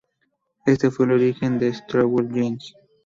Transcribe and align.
Este 0.65 0.89
fue 0.89 1.05
el 1.05 1.11
origen 1.11 1.59
de 1.59 1.73
Wrangler 1.93 2.29
Jeans. 2.33 2.73